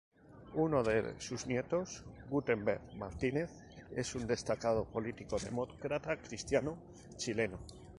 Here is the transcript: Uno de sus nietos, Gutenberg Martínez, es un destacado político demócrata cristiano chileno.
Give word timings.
Uno 0.55 0.81
de 0.83 1.13
sus 1.19 1.45
nietos, 1.45 2.03
Gutenberg 2.27 2.81
Martínez, 2.95 3.51
es 3.95 4.15
un 4.15 4.25
destacado 4.25 4.83
político 4.85 5.37
demócrata 5.37 6.17
cristiano 6.17 6.75
chileno. 7.17 7.59